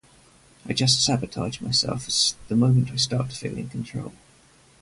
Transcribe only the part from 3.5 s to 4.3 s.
in control.